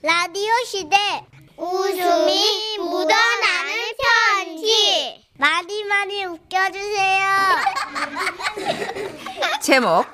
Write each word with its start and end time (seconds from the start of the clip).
라디오 0.00 0.52
시대 0.64 0.96
웃음이 1.56 2.78
묻어나는 2.78 3.72
편지 3.98 5.24
많이 5.36 5.82
많이 5.82 6.24
웃겨주세요. 6.24 7.26
제목 9.60 10.06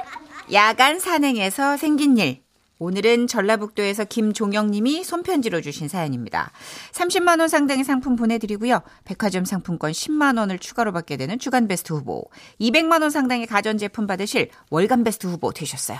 야간 0.52 0.98
산행에서 0.98 1.76
생긴 1.76 2.16
일 2.16 2.42
오늘은 2.78 3.26
전라북도에서 3.26 4.04
김종영님이 4.04 5.04
손편지로 5.04 5.60
주신 5.60 5.88
사연입니다. 5.88 6.50
30만 6.92 7.40
원 7.40 7.48
상당의 7.48 7.84
상품 7.84 8.16
보내드리고요. 8.16 8.80
백화점 9.04 9.44
상품권 9.44 9.92
10만 9.92 10.38
원을 10.38 10.58
추가로 10.58 10.92
받게 10.92 11.18
되는 11.18 11.38
주간 11.38 11.68
베스트 11.68 11.92
후보, 11.92 12.30
200만 12.58 13.02
원 13.02 13.10
상당의 13.10 13.46
가전제품 13.46 14.06
받으실 14.06 14.48
월간 14.70 15.04
베스트 15.04 15.26
후보 15.26 15.52
되셨어요. 15.52 15.98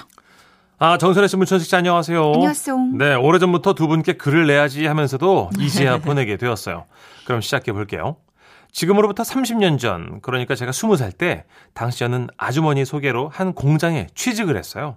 아, 0.79 0.99
정선혜 0.99 1.29
씨, 1.29 1.37
문천식 1.37 1.69
씨, 1.69 1.77
안녕하세요. 1.77 2.33
안녕하세요. 2.35 2.77
네, 2.99 3.15
오래전부터 3.15 3.75
두 3.75 3.87
분께 3.87 4.15
글을 4.15 4.47
내야지 4.47 4.87
하면서도 4.87 5.51
이제야 5.59 5.99
보내게 6.03 6.37
되었어요. 6.37 6.87
그럼 7.27 7.41
시작해 7.41 7.73
볼게요. 7.73 8.17
지금으로부터 8.73 9.23
30년 9.23 9.79
전, 9.79 10.21
그러니까 10.21 10.57
제가 10.57 10.73
20살 10.73 11.17
때, 11.17 11.45
당시 11.75 12.01
저는 12.01 12.27
아주머니 12.37 12.85
소개로 12.85 13.29
한 13.29 13.53
공장에 13.55 14.09
취직을 14.17 14.57
했어요. 14.57 14.97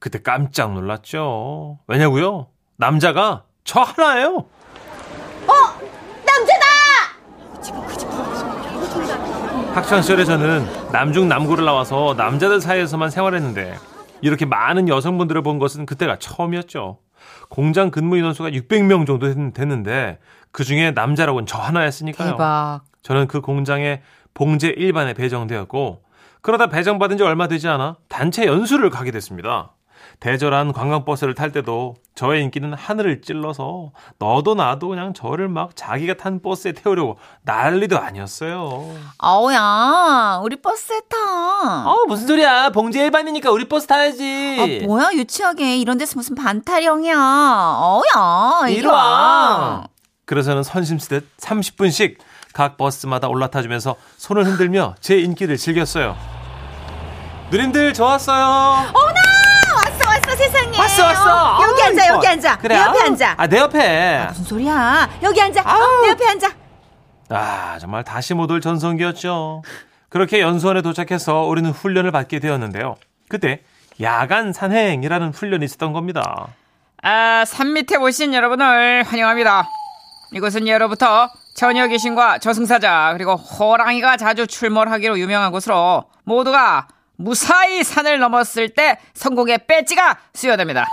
그때 0.00 0.18
깜짝 0.20 0.72
놀랐죠. 0.74 1.78
왜냐고요? 1.86 2.48
남자가 2.76 3.44
저 3.62 3.80
하나예요. 3.80 4.46
학창 9.74 10.02
시절에 10.02 10.24
저는 10.24 10.66
남중 10.92 11.28
남고를 11.28 11.64
나와서 11.64 12.14
남자들 12.16 12.60
사이에서만 12.60 13.08
생활했는데 13.10 13.74
이렇게 14.22 14.46
많은 14.46 14.88
여성분들을 14.88 15.42
본 15.42 15.58
것은 15.58 15.84
그때가 15.86 16.18
처음이었죠. 16.18 16.98
공장 17.48 17.90
근무 17.90 18.16
인원수가 18.16 18.50
600명 18.50 19.06
정도 19.06 19.28
됐- 19.32 19.52
됐는데 19.54 20.18
그 20.50 20.64
중에 20.64 20.90
남자라고는 20.92 21.46
저 21.46 21.58
하나였으니까요. 21.58 22.30
대박. 22.32 22.80
저는 23.02 23.26
그 23.26 23.40
공장에 23.40 24.00
봉제 24.34 24.68
일반에 24.68 25.12
배정되었고 25.14 26.02
그러다 26.40 26.66
배정받은 26.68 27.16
지 27.18 27.22
얼마 27.22 27.46
되지 27.48 27.68
않아 27.68 27.96
단체 28.08 28.46
연수를 28.46 28.90
가게 28.90 29.10
됐습니다. 29.10 29.72
대절한 30.20 30.72
관광버스를 30.72 31.34
탈 31.34 31.52
때도 31.52 31.94
저의 32.22 32.44
인기는 32.44 32.72
하늘을 32.72 33.20
찔러서 33.20 33.90
너도 34.20 34.54
나도 34.54 34.86
그냥 34.86 35.12
저를 35.12 35.48
막 35.48 35.74
자기가 35.74 36.14
탄 36.14 36.40
버스에 36.40 36.70
태우려고 36.70 37.18
난리도 37.42 37.98
아니었어요. 37.98 38.94
아우야, 39.18 40.38
우리 40.44 40.54
버스에 40.54 41.00
타. 41.08 41.90
어 41.90 42.04
무슨 42.06 42.28
소리야 42.28 42.70
봉제 42.70 43.02
일반이니까 43.02 43.50
우리 43.50 43.68
버스 43.68 43.88
타야지. 43.88 44.82
아, 44.84 44.86
뭐야, 44.86 45.10
유치하게. 45.14 45.78
이런 45.78 45.98
데서 45.98 46.12
무슨 46.14 46.36
반타령이야. 46.36 47.16
어우야, 47.16 48.68
이리 48.68 48.86
와. 48.86 48.94
와. 48.94 49.84
그래서는 50.24 50.62
선심쓰듯 50.62 51.26
30분씩 51.38 52.18
각 52.52 52.76
버스마다 52.76 53.26
올라타주면서 53.26 53.96
손을 54.16 54.44
흔들며 54.46 54.94
제 55.00 55.18
인기를 55.18 55.56
즐겼어요. 55.56 56.16
누님들 57.50 57.94
저 57.94 58.04
왔어요. 58.04 58.44
왔어, 58.46 58.92
왔어, 58.94 59.08
세상에. 59.08 59.21
왔어 61.00 61.04
왔어. 61.04 61.62
여기 61.62 61.82
아우, 61.82 61.88
앉아, 61.88 62.04
이뻐. 62.04 62.14
여기 62.16 62.26
앉아. 62.28 62.58
그래. 62.58 62.74
내 62.76 62.80
옆에 62.82 62.98
아우. 62.98 63.06
앉아. 63.06 63.34
아 63.38 63.46
내 63.46 63.58
옆에. 63.58 64.24
무슨 64.28 64.44
소리야? 64.44 65.10
여기 65.22 65.40
앉아. 65.40 65.60
어. 65.62 66.02
내 66.02 66.08
옆에 66.10 66.26
앉아. 66.28 66.48
아 67.30 67.78
정말 67.80 68.04
다시 68.04 68.34
못 68.34 68.50
올 68.50 68.60
전성기였죠. 68.60 69.62
그렇게 70.10 70.40
연수원에 70.40 70.82
도착해서 70.82 71.42
우리는 71.44 71.70
훈련을 71.70 72.10
받게 72.10 72.38
되었는데요. 72.40 72.96
그때 73.28 73.62
야간 74.02 74.52
산행이라는 74.52 75.30
훈련이 75.32 75.64
있었던 75.64 75.92
겁니다. 75.94 76.48
아, 77.02 77.44
산 77.46 77.72
밑에 77.72 77.96
오신 77.96 78.34
여러분을 78.34 79.02
환영합니다. 79.04 79.66
이곳은 80.34 80.68
예로부터 80.68 81.28
처녀 81.56 81.86
귀신과 81.86 82.38
저승사자 82.38 83.10
그리고 83.14 83.34
호랑이가 83.36 84.16
자주 84.18 84.46
출몰하기로 84.46 85.18
유명한 85.18 85.50
곳으로 85.52 86.04
모두가 86.24 86.88
무사히 87.22 87.82
산을 87.82 88.18
넘었을 88.18 88.70
때 88.70 88.98
성공의 89.14 89.66
배지가 89.66 90.18
수여됩니다. 90.34 90.86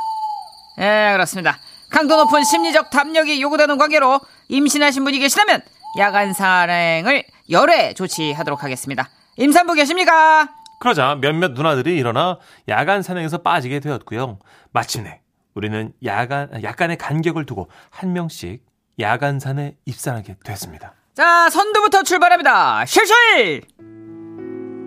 예, 0.79 1.12
그렇습니다. 1.13 1.57
강도 1.90 2.16
높은 2.17 2.44
심리적 2.44 2.90
담력이 2.91 3.41
요구되는 3.41 3.78
관계로 3.78 4.19
임신하신 4.47 5.03
분이 5.03 5.19
계시다면 5.19 5.62
야간 5.97 6.34
산행을 6.34 7.23
열애 7.50 7.94
조치하도록 7.94 8.63
하겠습니다. 8.63 9.09
임산부 9.38 9.73
계십니까? 9.73 10.50
그러자 10.79 11.16
몇몇 11.19 11.53
누나들이 11.53 11.97
일어나 11.97 12.38
야간 12.67 13.01
산행에서 13.01 13.40
빠지게 13.40 13.79
되었고요. 13.79 14.40
마침내 14.72 15.22
우리는 15.56 15.91
야간 16.06 16.63
약간의 16.63 16.97
간격을 16.97 17.46
두고 17.46 17.69
한 17.90 18.13
명씩 18.13 18.63
야간 19.00 19.40
산에 19.40 19.75
입산하게 19.85 20.35
됐습니다. 20.44 20.94
자, 21.16 21.50
선두부터 21.50 22.03
출발합니다. 22.03 22.85
실실! 22.85 23.63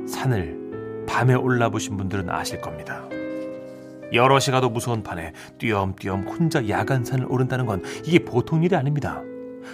산을 0.09 0.62
밤에 1.13 1.35
올라보신 1.35 1.99
분들은 1.99 2.31
아실 2.31 2.63
겁니다. 2.63 3.03
여럿이 4.15 4.47
가도 4.51 4.71
무서운 4.71 5.03
판에 5.03 5.33
띄엄띄엄 5.59 6.27
혼자 6.27 6.67
야간산을 6.67 7.27
오른다는 7.29 7.67
건 7.67 7.83
이게 8.05 8.19
보통 8.25 8.63
일이 8.65 8.75
아닙니다. 8.75 9.21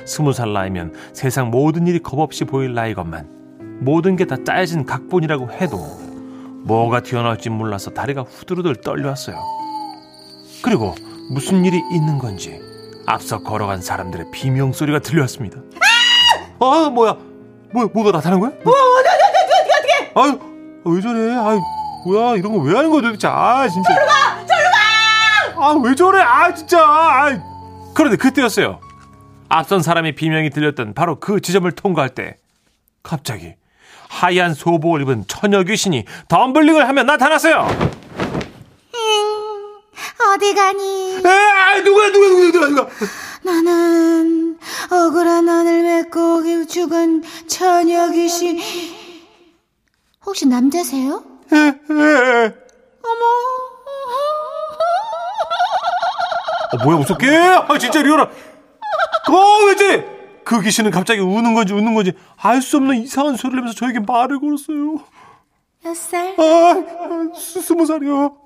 스무 0.04 0.32
살 0.32 0.53
나이면 0.53 0.94
세상 1.12 1.50
모든 1.50 1.87
일이 1.87 2.00
겁없이 2.00 2.44
보일 2.44 2.75
나이건만 2.75 3.78
모든 3.81 4.16
게 4.16 4.25
다 4.25 4.37
짜여진 4.44 4.84
각본이라고 4.84 5.50
해도 5.53 5.78
뭐가 6.65 7.00
튀어나올지 7.03 7.50
몰라서 7.50 7.91
다리가 7.91 8.22
후두루들 8.22 8.76
떨려왔어요. 8.76 9.37
그리고 10.62 10.97
무슨 11.31 11.65
일이 11.65 11.81
있는 11.93 12.19
건지 12.19 12.60
앞서 13.06 13.38
걸어간 13.38 13.81
사람들의 13.81 14.26
비명 14.32 14.72
소리가 14.72 14.99
들려왔습니다. 14.99 15.60
아 16.59 16.91
뭐야? 16.93 17.16
뭐 17.72 17.88
뭐가 17.94 18.10
나타난 18.10 18.41
거야? 18.41 18.50
뭐? 18.65 18.75
아유, 20.15 20.38
아, 20.84 20.91
왜 20.91 21.00
저래? 21.00 21.34
아유, 21.34 21.61
뭐야, 22.06 22.37
이런 22.37 22.53
거 22.53 22.59
왜 22.61 22.75
하는 22.77 22.91
거야 22.91 23.03
도대체? 23.03 23.27
아, 23.28 23.69
진짜. 23.69 23.89
저리 23.94 24.06
가! 24.06 24.47
저리 24.47 25.56
가! 25.56 25.66
아, 25.66 25.72
왜 25.83 25.94
저래? 25.94 26.21
아, 26.22 26.55
진짜. 26.55 26.78
아. 26.81 27.39
그런데 27.94 28.16
그때였어요. 28.16 28.81
앞선 29.49 29.83
사람의 29.83 30.15
비명이 30.15 30.50
들렸던 30.50 30.94
바로 30.94 31.19
그 31.21 31.41
지점을 31.41 31.71
통과할 31.72 32.11
때, 32.11 32.37
갑자기 33.03 33.55
하얀 34.09 34.55
소복을 34.55 35.03
입은 35.03 35.25
처녀 35.27 35.62
귀신이 35.62 36.05
덤블링을 36.28 36.87
하며 36.87 37.03
나타났어요. 37.03 37.67
어디 40.34 40.55
가니? 40.55 41.17
에, 41.25 41.28
아, 41.28 41.81
누구야, 41.81 42.09
누구야, 42.11 42.28
누구야, 42.28 42.50
누구야, 42.53 42.69
누구야. 42.69 42.88
나는 43.43 44.59
억울한 44.91 45.47
너를 45.47 45.83
맺고 45.83 46.67
죽은 46.67 47.22
처녀 47.49 48.11
귀신. 48.11 48.59
혹시 50.25 50.47
남자세요? 50.47 51.23
에, 51.53 51.56
에. 51.56 52.55
어, 56.71 56.84
뭐야, 56.84 56.99
무섭게? 56.99 57.29
아, 57.37 57.79
진짜 57.79 58.03
리얼아. 58.03 58.25
어, 58.25 59.65
왜지? 59.67 60.05
그 60.45 60.61
귀신은 60.62 60.91
갑자기 60.91 61.21
우는 61.21 61.55
건지 61.55 61.73
웃는 61.73 61.95
건지 61.95 62.12
알 62.37 62.61
수 62.62 62.77
없는 62.79 62.97
이상한 62.97 63.37
소리를 63.37 63.59
하면서 63.61 63.77
저에게 63.79 64.01
말을 64.01 64.41
걸었어요. 64.41 64.97
몇 65.84 65.95
살? 65.97 66.35
아, 66.39 67.35
스- 67.35 67.61
스무 67.61 67.87
살이요. 67.87 68.37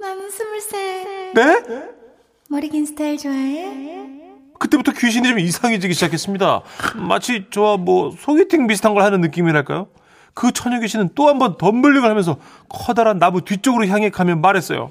나는 0.00 0.30
스물 0.30 0.60
살. 0.60 1.32
네? 1.34 1.62
머리 2.48 2.68
긴 2.68 2.84
스타일 2.86 3.16
좋아해? 3.18 4.20
그때부터 4.58 4.92
귀신이 4.92 5.28
좀 5.28 5.38
이상해지기 5.38 5.92
시작했습니다. 5.94 6.62
마치 6.96 7.46
저와 7.50 7.76
뭐 7.78 8.12
소개팅 8.18 8.66
비슷한 8.66 8.94
걸 8.94 9.02
하는 9.02 9.20
느낌이랄까요? 9.20 9.88
그 10.34 10.52
처녀 10.52 10.78
귀신은 10.80 11.10
또 11.14 11.28
한 11.28 11.38
번 11.38 11.56
덤블링을 11.58 12.08
하면서 12.08 12.36
커다란 12.68 13.18
나무 13.18 13.42
뒤쪽으로 13.42 13.86
향해 13.88 14.10
가며 14.10 14.36
말했어요. 14.36 14.90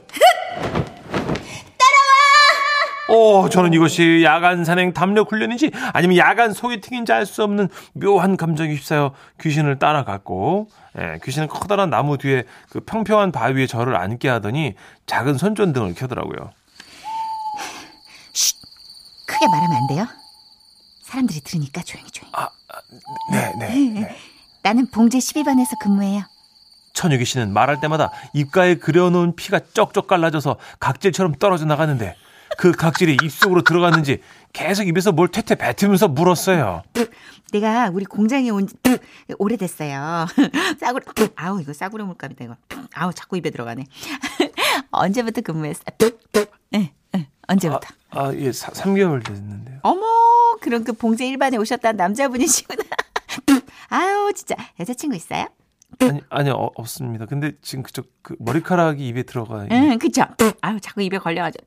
어, 3.10 3.50
저는 3.50 3.74
이것이 3.74 4.22
야간 4.24 4.64
산행 4.64 4.94
담력 4.94 5.32
훈련인지 5.34 5.72
아니면 5.92 6.16
야간 6.16 6.54
소개팅인지 6.54 7.12
알 7.12 7.26
수 7.26 7.44
없는 7.44 7.68
묘한 7.94 8.38
감정에 8.38 8.74
휩싸여 8.74 9.14
귀신을 9.42 9.80
따라갔고, 9.80 10.70
예, 10.98 11.20
귀신은 11.22 11.50
커다란 11.50 11.90
나무 11.90 12.18
뒤에 12.18 12.46
그 12.70 12.80
평평한 12.80 13.34
바위에 13.34 13.68
저를 13.68 13.98
앉게 13.98 14.30
하더니 14.30 14.76
작은 15.08 15.38
손전등을 15.38 15.94
켜더라고요. 15.96 16.52
크게 19.28 19.48
말하면 19.48 19.76
안 19.76 19.88
돼요? 19.88 20.08
사람들이 21.04 21.42
들으니까 21.42 21.82
조용히 21.82 22.10
조용히. 22.12 22.32
네, 23.32 23.54
네. 23.60 24.16
나는 24.64 24.88
봉제 24.90 25.18
12반에서 25.18 25.78
근무해요. 25.82 26.24
천유기 26.94 27.26
씨는 27.26 27.54
말할 27.54 27.80
때마다 27.80 28.12
입가에 28.34 28.76
그려놓은 28.76 29.36
피가 29.36 29.60
쩍쩍 29.74 30.08
갈라져서 30.08 30.58
각질처럼 30.80 31.36
떨어져 31.36 31.66
나갔는데 31.66 32.16
그 32.58 32.72
각질이 32.74 33.18
입속으로 33.24 33.62
들어갔는지 33.64 34.22
계속 34.52 34.86
입에서 34.88 35.14
뭘 35.14 35.30
퇴퇴 35.30 35.56
뱉으면서 35.56 36.10
물었어요. 36.10 36.84
내가 37.54 37.90
우리 37.90 38.04
공장에 38.06 38.50
온 38.50 38.68
지 38.68 38.76
오래됐어요. 39.38 40.26
싸구려, 40.80 41.06
아우, 41.36 41.62
이거 41.62 41.72
싸구려 41.74 42.06
물감이다, 42.06 42.44
이거. 42.46 42.56
아우, 42.94 43.14
자꾸 43.14 43.38
입에 43.38 43.50
들어가네. 43.50 43.86
언제부터 44.92 45.42
근무했어? 45.42 45.82
응, 46.76 46.90
응, 47.16 47.26
언제부터? 47.48 47.88
아, 48.12 48.34
예, 48.36 48.52
사, 48.52 48.72
3개월 48.72 49.26
됐는데요. 49.26 49.80
어머, 49.84 50.02
그럼 50.62 50.84
그 50.84 50.92
봉제 50.94 51.26
일반에 51.28 51.56
오셨던 51.58 51.96
남자분이시구나. 51.96 52.84
아유, 53.92 54.32
진짜 54.36 54.56
여자친구 54.80 55.16
있어요? 55.16 55.48
아니, 56.00 56.22
아니요, 56.30 56.54
어, 56.54 56.72
없습니다. 56.76 57.26
근데 57.26 57.52
지금 57.62 57.84
그쪽 57.84 58.10
그 58.22 58.36
머리카락이 58.40 59.06
입에 59.10 59.24
들어가. 59.24 59.68
응, 59.70 60.00
그쵸. 60.00 60.24
아유, 60.62 60.80
자꾸 60.80 61.02
입에 61.02 61.18
걸려가지고. 61.18 61.66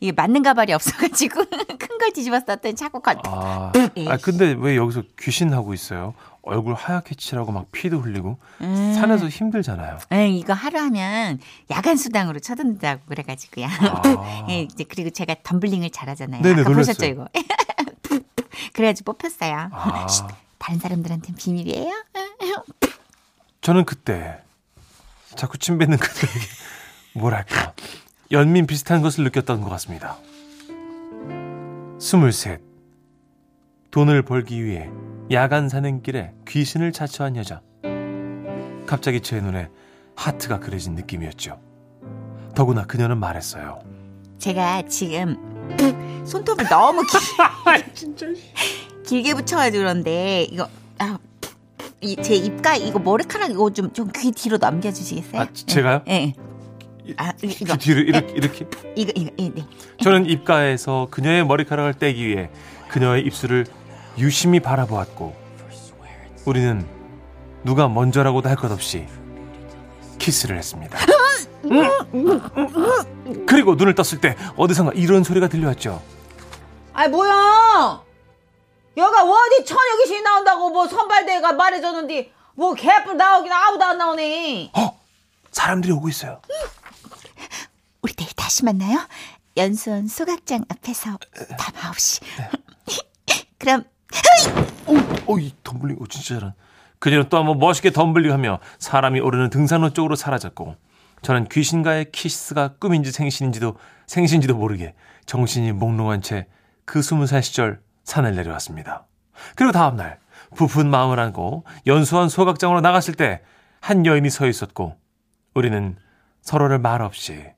이게 0.00 0.12
맞는 0.12 0.42
가발이 0.42 0.72
없어가지고 0.72 1.44
큰 1.78 1.94
걸 1.98 2.12
뒤집어 2.12 2.40
썼더니 2.40 2.74
자꾸 2.74 3.00
걸. 3.00 3.16
아, 3.24 3.72
에이. 3.96 4.08
아, 4.08 4.16
근데 4.16 4.54
왜 4.58 4.76
여기서 4.76 5.04
귀신 5.18 5.52
하고 5.52 5.72
있어요? 5.72 6.14
얼굴 6.42 6.74
하얗게 6.74 7.14
칠하고 7.14 7.52
막 7.52 7.70
피도 7.72 8.00
흘리고 8.00 8.36
음. 8.60 8.92
산에서 8.94 9.28
힘들잖아요. 9.28 9.98
에 10.12 10.28
이거 10.28 10.52
하루 10.52 10.78
하면 10.80 11.38
야간 11.70 11.96
수당으로 11.96 12.40
쳐든다고 12.40 13.02
그래가지고요. 13.06 13.66
아. 13.66 14.46
예, 14.50 14.62
이제 14.62 14.84
그리고 14.84 15.10
제가 15.10 15.36
덤블링을 15.44 15.90
잘하잖아요. 15.90 16.42
네네, 16.42 16.60
아까 16.62 16.70
놀랐어요. 16.70 16.94
보셨죠 16.94 17.06
이거? 17.06 17.28
그래가지고 18.74 19.12
뽑혔어요. 19.12 19.68
아. 19.72 20.06
쉿, 20.64 20.64
다른 20.64 20.78
사람들한테는 20.78 21.36
비밀이에요. 21.36 21.90
저는 23.60 23.84
그때 23.84 24.42
자꾸 25.36 25.58
침 25.58 25.76
뱉는 25.78 25.98
그들에게 25.98 26.46
뭐랄까 27.14 27.74
연민 28.32 28.66
비슷한 28.66 29.02
것을 29.02 29.24
느꼈던 29.24 29.60
것 29.60 29.68
같습니다. 29.70 30.16
스물셋 32.00 32.62
돈을 33.90 34.22
벌기 34.22 34.64
위해 34.64 34.88
야간 35.30 35.68
산행길에 35.68 36.32
귀신을 36.48 36.92
자처한 36.92 37.36
여자. 37.36 37.60
갑자기 38.86 39.20
제 39.20 39.40
눈에 39.40 39.68
하트가 40.16 40.60
그려진 40.60 40.94
느낌이었죠. 40.94 41.60
더구나 42.54 42.84
그녀는 42.84 43.18
말했어요. 43.18 43.82
제가 44.38 44.86
지금 44.88 45.36
손톱을 46.26 46.68
너무 46.68 47.02
길, 47.02 47.20
길게 49.06 49.34
붙여가지고 49.34 49.78
그런데 49.82 50.42
이거 50.50 50.68
아, 50.98 51.18
이, 52.00 52.16
제 52.22 52.34
입가 52.34 52.76
이거 52.76 52.98
머리카락 52.98 53.50
이거 53.50 53.70
좀 53.72 53.92
좀 53.92 54.10
귀 54.12 54.30
뒤로 54.32 54.56
넘겨주시겠어요? 54.58 55.40
아, 55.42 55.46
지- 55.52 55.66
제가요? 55.66 56.02
예. 56.08 56.12
예. 56.12 57.14
아 57.16 57.32
이- 57.42 57.56
이거 57.60 57.74
귀 57.74 57.78
뒤로 57.78 58.00
이렇게 58.00 58.32
이렇게 58.34 58.66
이거 58.96 59.12
이거 59.14 59.30
예, 59.38 59.48
네. 59.50 59.66
저는 60.02 60.26
입가에서 60.26 61.08
그녀의 61.10 61.44
머리카락을 61.46 61.94
떼기 61.94 62.26
위해 62.26 62.50
그녀의 62.88 63.22
입술을 63.26 63.66
유심히 64.18 64.60
바라보았고 64.60 65.34
우리는 66.46 66.84
누가 67.64 67.88
먼저라고도 67.88 68.48
할 68.48 68.56
것 68.56 68.70
없이 68.72 69.06
키스를 70.18 70.56
했습니다. 70.56 70.98
그리고 73.46 73.74
눈을 73.74 73.94
떴을 73.94 74.20
때 74.20 74.36
어디선가 74.56 74.92
이런 74.94 75.24
소리가 75.24 75.48
들려왔죠. 75.48 76.00
아이 76.92 77.08
뭐야? 77.08 78.02
여가 78.96 79.22
어디 79.24 79.64
귀신이 80.02 80.22
나온다고 80.22 80.70
뭐 80.70 80.86
선발대가 80.86 81.52
말해줬는데 81.52 82.32
뭐 82.54 82.74
개뿔 82.74 83.16
나오긴 83.16 83.52
아무도 83.52 83.84
안 83.84 83.98
나오네. 83.98 84.70
어? 84.76 85.00
사람들이 85.50 85.92
오고 85.92 86.08
있어요. 86.08 86.40
우리 88.02 88.12
내일 88.14 88.30
다시 88.34 88.64
만나요. 88.64 88.98
연수원 89.56 90.06
소각장 90.06 90.64
앞에서 90.68 91.18
밤 91.58 91.92
9시. 91.92 92.22
그럼 93.58 93.84
어, 95.26 95.38
이 95.38 95.52
덤블링, 95.64 95.96
오, 95.98 96.06
진짜 96.06 96.34
잘한. 96.34 96.54
그녀는 96.98 97.28
또 97.28 97.38
한번 97.38 97.58
멋있게 97.58 97.90
덤블링하며 97.90 98.60
사람이 98.78 99.20
오르는 99.20 99.50
등산로 99.50 99.92
쪽으로 99.92 100.16
사라졌고, 100.16 100.76
저는 101.22 101.48
귀신과의 101.48 102.12
키스가 102.12 102.74
꿈인지 102.78 103.10
생신인지도 103.10 103.76
생신지도 104.06 104.54
모르게 104.54 104.94
정신이 105.26 105.72
몽롱한 105.72 106.22
채 106.22 106.46
그 106.84 107.02
스무 107.02 107.26
살 107.26 107.42
시절 107.42 107.80
산을 108.04 108.34
내려왔습니다. 108.36 109.06
그리고 109.56 109.72
다음 109.72 109.96
날 109.96 110.20
부푼 110.54 110.88
마음을 110.88 111.18
안고 111.18 111.64
연수원 111.86 112.28
소각장으로 112.28 112.80
나갔을 112.80 113.14
때 113.14 113.42
한 113.84 114.06
여인이 114.06 114.30
서 114.30 114.46
있었고, 114.46 114.98
우리는 115.54 115.98
서로를 116.40 116.78
말없이 116.78 117.52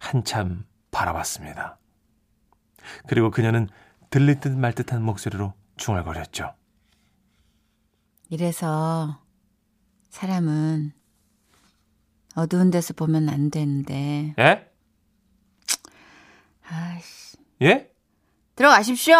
한참 0.00 0.64
바라봤습니다. 0.90 1.78
그리고 3.06 3.30
그녀는 3.30 3.68
들릴 4.10 4.40
듯 4.40 4.48
말 4.48 4.72
듯한 4.72 5.00
목소리로 5.04 5.54
중얼거렸죠. 5.76 6.56
이래서 8.30 9.22
사람은 10.10 10.92
어두운 12.34 12.72
데서 12.72 12.92
보면 12.94 13.28
안 13.28 13.48
되는데. 13.52 14.34
예? 14.36 14.68
아이씨. 16.68 17.36
예? 17.62 17.93
들어가십시오. 18.56 19.16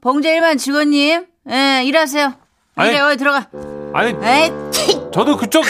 봉제 0.00 0.34
일반 0.34 0.56
직원님. 0.58 1.26
예, 1.50 1.82
일하세요. 1.84 2.34
아니. 2.74 2.90
이제 2.90 3.00
어디 3.00 3.16
들어가. 3.16 3.46
아니, 3.94 4.10
에이, 4.22 4.50
저도 5.12 5.36
그쪽, 5.36 5.64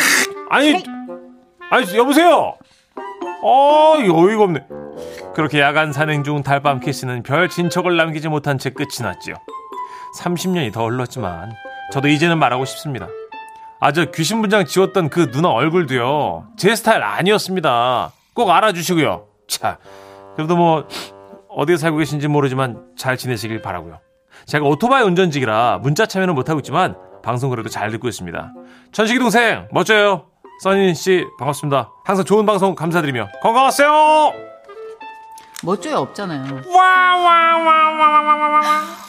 아니, 0.51 0.83
아니, 1.71 1.97
여보세요? 1.97 2.57
어, 3.43 3.93
어이가 3.97 4.43
없네. 4.43 4.67
그렇게 5.35 5.61
야간 5.61 5.93
산행 5.93 6.25
중 6.25 6.43
달밤 6.43 6.81
키스는 6.81 7.23
별 7.23 7.49
진척을 7.49 7.97
남기지 7.97 8.29
못한 8.29 8.59
채 8.59 8.71
끝이 8.71 9.03
났지요. 9.03 9.35
30년이 10.19 10.73
더 10.73 10.87
흘렀지만, 10.87 11.53
저도 11.93 12.09
이제는 12.09 12.39
말하고 12.39 12.65
싶습니다. 12.65 13.07
아, 13.79 13.93
저 13.93 14.07
귀신 14.07 14.41
분장 14.41 14.65
지웠던 14.65 15.11
그 15.11 15.31
누나 15.31 15.51
얼굴도요, 15.51 16.49
제 16.57 16.75
스타일 16.75 17.03
아니었습니다. 17.03 18.13
꼭 18.35 18.51
알아주시고요. 18.51 19.27
자, 19.47 19.77
그래도 20.35 20.57
뭐, 20.57 20.89
어디에 21.57 21.79
살고 21.79 21.97
계신지 21.97 22.29
모르지만 22.29 22.85
잘 22.97 23.17
지내시길 23.17 23.63
바라고요. 23.63 23.99
제가 24.45 24.67
오토바이 24.67 25.03
운전직이라 25.03 25.79
문자 25.83 26.05
참여는 26.05 26.35
못하고 26.35 26.61
있지만 26.61 26.95
방송 27.23 27.49
그래도 27.49 27.71
잘 27.71 27.91
듣고 27.91 28.09
있습니다. 28.09 28.53
천식이 28.93 29.19
동생 29.19 29.67
멋져요. 29.73 30.27
써니 30.63 30.95
씨 30.95 31.25
반갑습니다. 31.39 31.91
항상 32.05 32.25
좋은 32.27 32.45
방송 32.45 32.75
감사드리며 32.75 33.29
건강하세요. 33.43 34.35
멋져요 35.63 35.97
없잖아요. 35.97 36.63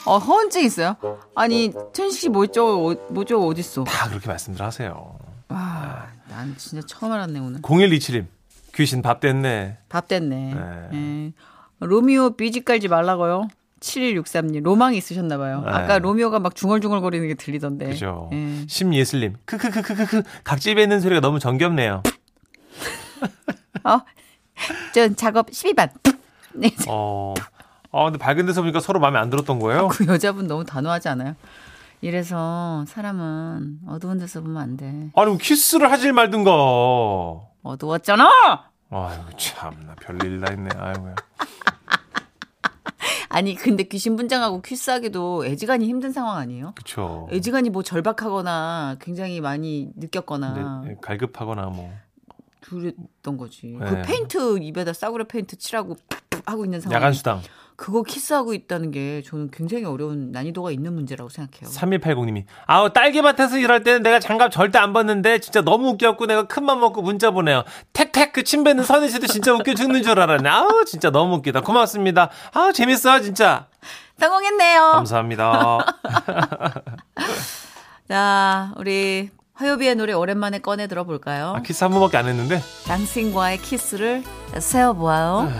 어, 0.06 0.18
허언증 0.18 0.64
있어요? 0.64 0.96
아니, 1.36 1.74
천식 1.94 2.22
씨 2.22 2.30
뭐죠? 2.30 2.96
뭐죠? 3.10 3.46
어딨어? 3.46 3.84
다 3.84 4.08
그렇게 4.08 4.30
말씀들 4.30 4.66
하세요. 4.66 5.20
와, 5.50 6.08
난 6.30 6.56
진짜 6.58 6.86
처음 6.88 7.12
알았네, 7.12 7.40
오늘. 7.40 7.62
0127님 7.62 8.28
귀신 8.74 9.02
밥 9.02 9.20
됐네. 9.20 9.80
밥 9.90 10.08
됐네. 10.08 10.54
네. 10.54 10.90
예. 10.94 11.34
로미오 11.79 12.31
삐지 12.31 12.63
깔지 12.65 12.88
말라고요. 12.88 13.48
7163님 13.79 14.63
로망이 14.63 14.98
있으셨나 14.98 15.38
봐요. 15.38 15.62
네. 15.63 15.72
아까 15.72 16.00
로미오가 16.00 16.39
막 16.39 16.55
중얼중얼 16.55 17.01
거리는 17.01 17.27
게 17.27 17.36
들리던데. 17.36 17.88
그죠. 17.89 18.29
예. 18.34 18.65
심예슬님 18.67 19.36
크크크크크크 19.46 20.24
각집에 20.43 20.81
있는 20.81 21.00
소리가 21.00 21.22
너무 21.22 21.39
정겹네요. 21.39 22.01
어, 23.84 24.00
전 24.93 25.15
작업 25.15 25.48
12반. 25.51 25.91
네. 26.53 26.72
어, 26.88 27.36
아 27.91 28.03
근데 28.05 28.17
밝은 28.17 28.48
데서 28.48 28.62
보니까 28.62 28.79
서로 28.79 29.00
마음에 29.00 29.19
안 29.19 29.29
들었던 29.29 29.60
거예요. 29.60 29.89
그 29.89 30.07
여자분 30.07 30.48
너무 30.48 30.63
단호하지 30.65 31.10
않아요? 31.10 31.36
이래서 32.01 32.84
사람은 32.88 33.79
어두운 33.88 34.17
데서 34.17 34.41
보면 34.41 34.57
안 34.62 34.77
돼. 34.77 35.12
아니 35.15 35.29
뭐 35.29 35.38
키스를 35.38 35.91
하질 35.91 36.13
말든가. 36.13 36.51
어두웠잖아! 37.63 38.29
아유 38.89 39.19
참나 39.38 39.96
별일 40.01 40.39
다 40.41 40.51
있네. 40.53 40.69
아이고야. 40.77 41.15
아니, 43.38 43.53
근데 43.53 43.84
귀신 43.84 44.15
분장하고 44.15 44.63
키스하기도 44.63 45.46
애지간히 45.46 45.88
힘든 45.88 46.12
상황 46.12 46.38
아니에요? 46.38 46.74
그쵸. 46.74 47.27
애지간히 47.32 47.70
뭐 47.70 47.84
절박하거나 47.84 48.98
굉장히 49.00 49.41
많이 49.41 49.91
느꼈거나 49.96 50.82
근데 50.84 50.98
갈급하거나 51.00 51.67
뭐. 51.67 51.94
그랬던 52.62 53.38
거지. 53.38 53.67
네. 53.79 53.86
그 53.86 54.01
페인트 54.01 54.58
입에다 54.58 54.91
싸구려 54.91 55.25
페인트 55.25 55.56
칠하고 55.56 55.98
하고 56.46 56.65
있는 56.65 56.82
상황. 56.82 56.96
야간 56.96 57.13
수당. 57.13 57.41
그거 57.79 58.01
키스하고 58.01 58.55
있다는 58.55 58.89
게 58.89 59.22
저는 59.24 59.51
굉장히 59.51 59.86
어려운 59.86 60.31
난이도가 60.31 60.72
있는 60.72 60.93
문제라고 60.96 61.29
생각해요. 61.29 61.69
3180님이 61.69 62.46
아우 62.65 62.91
딸기밭에서 62.91 63.60
일할 63.60 63.84
때는 63.84 64.01
내가 64.01 64.19
장갑 64.19 64.51
절대 64.51 64.79
안 64.79 64.93
벗는데 64.93 65.38
진짜 65.39 65.62
너무 65.62 65.89
웃겼고 65.89 66.25
내가 66.25 66.48
큰맘 66.48 66.79
먹고 66.79 67.03
문자 67.03 67.29
보내요 67.29 67.63
택택 67.93 68.34
그 68.34 68.43
침 68.43 68.63
뱉는 68.63 68.84
선희 68.84 69.10
씨도 69.10 69.27
진짜 69.27 69.53
웃겨 69.53 69.75
죽는 69.75 70.01
줄 70.01 70.19
알았네 70.19 70.50
아우 70.50 70.86
진짜 70.86 71.12
너무 71.12 71.36
웃기다 71.36 71.62
고맙습니다 71.62 72.29
아우 72.53 72.74
재밌어 72.74 73.19
진짜 73.22 73.67
성공했네요. 74.19 74.81
감사합니다 74.93 75.77
자, 78.10 78.74
우리 78.77 79.29
화요비의 79.53 79.96
노래 79.96 80.13
오랜만에 80.13 80.60
꺼내 80.60 80.88
들어볼까요? 80.88 81.53
아, 81.57 81.62
키스 81.62 81.84
한 81.84 81.91
번밖에 81.91 82.17
안 82.17 82.25
했는데 82.27 82.62
당신과의 82.88 83.57
키스를 83.60 84.24
세어보아요. 84.57 85.51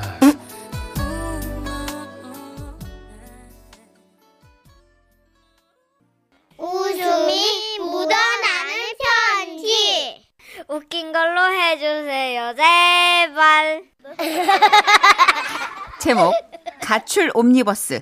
웃긴 10.78 11.12
걸로 11.12 11.42
해주세요, 11.52 12.54
제발. 12.56 13.84
제목 16.00 16.34
가출 16.82 17.32
옴니버스. 17.34 18.02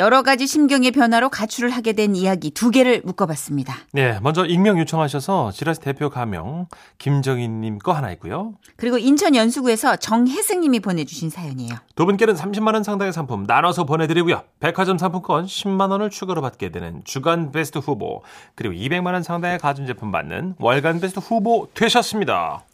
여러 0.00 0.22
가지 0.22 0.46
심경의 0.46 0.92
변화로 0.92 1.28
가출을 1.28 1.68
하게 1.68 1.92
된 1.92 2.16
이야기 2.16 2.50
두 2.50 2.70
개를 2.70 3.02
묶어봤습니다. 3.04 3.76
네, 3.92 4.18
먼저 4.22 4.46
익명 4.46 4.78
요청하셔서 4.78 5.52
지라스 5.52 5.80
대표 5.80 6.08
가명 6.08 6.68
김정희님 6.96 7.78
거 7.80 7.92
하나 7.92 8.10
있고요. 8.12 8.54
그리고 8.76 8.96
인천 8.96 9.34
연수구에서 9.34 9.96
정혜승님이 9.96 10.80
보내주신 10.80 11.28
사연이에요. 11.28 11.74
두 11.96 12.06
분께는 12.06 12.34
30만 12.34 12.72
원 12.72 12.82
상당의 12.82 13.12
상품 13.12 13.44
나눠서 13.46 13.84
보내드리고요. 13.84 14.42
백화점 14.58 14.96
상품권 14.96 15.44
10만 15.44 15.90
원을 15.90 16.08
추가로 16.08 16.40
받게 16.40 16.70
되는 16.70 17.02
주간 17.04 17.52
베스트 17.52 17.76
후보 17.76 18.22
그리고 18.54 18.74
200만 18.74 19.12
원 19.12 19.22
상당의 19.22 19.58
가전제품 19.58 20.10
받는 20.10 20.54
월간 20.58 21.00
베스트 21.00 21.20
후보 21.20 21.68
되셨습니다. 21.74 22.64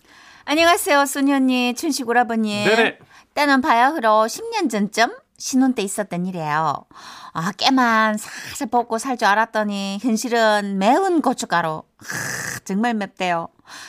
안녕하세요, 0.45 1.05
언니, 1.35 1.75
춘식 1.75 2.09
오라버니. 2.09 2.67
네네. 2.67 2.99
때는 3.35 3.63
바야흐로 3.63 4.27
10년 4.29 4.71
전쯤 4.71 5.11
신혼 5.39 5.75
때 5.75 5.83
있었던 5.83 6.27
일이에요. 6.27 6.85
아, 7.33 7.53
깨만 7.53 8.17
살살 8.17 8.69
벗고 8.71 8.99
살 8.99 9.17
줄 9.17 9.29
알았더니 9.29 9.99
현실은 10.03 10.79
매운 10.79 11.21
고춧가루. 11.23 11.83
하, 11.99 12.59
정말 12.65 12.95
맵대요. 12.95 13.49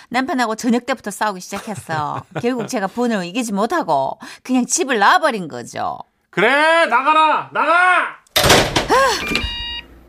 남편하고 0.10 0.56
저녁 0.56 0.86
때부터 0.86 1.12
싸우기 1.12 1.40
시작했어. 1.40 2.24
결국 2.42 2.68
제가 2.68 2.88
본을 2.88 3.26
이기지 3.26 3.54
못하고 3.54 4.20
그냥 4.44 4.66
집을 4.66 5.00
나와버린 5.00 5.48
거죠. 5.48 5.98
그래 6.30 6.86
나가라 6.88 7.50
나가. 7.54 8.18